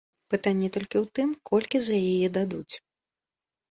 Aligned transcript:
Пытанне 0.33 0.67
толькі 0.77 0.97
ў 1.03 1.19
тым, 1.19 1.29
колькі 1.53 1.77
за 1.91 1.95
яе 2.11 2.27
дадуць. 2.43 2.73